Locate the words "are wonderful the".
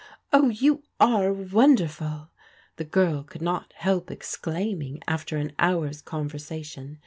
0.99-2.83